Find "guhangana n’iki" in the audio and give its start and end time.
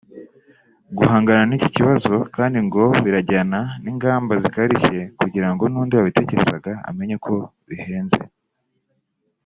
0.97-1.69